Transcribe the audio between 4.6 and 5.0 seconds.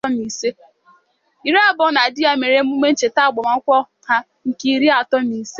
iri